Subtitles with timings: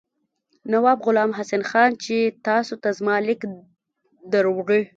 [0.71, 2.15] نواب غلام حسین خان چې
[2.47, 3.41] تاسو ته زما لیک
[4.31, 4.81] دروړي.